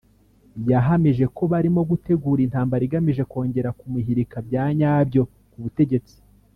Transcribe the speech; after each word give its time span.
yahamije 0.71 1.25
ko 1.35 1.43
barimo 1.51 1.81
gutegura 1.91 2.41
intambara 2.43 2.81
igamije 2.87 3.23
kongera 3.31 3.69
kumuhirika 3.79 4.37
bya 4.47 4.65
nyabyo 4.77 5.21
ku 5.51 5.57
butegetsi 5.65 6.15